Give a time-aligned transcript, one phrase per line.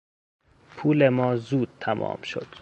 [0.75, 2.47] پول ما زود تمام شد.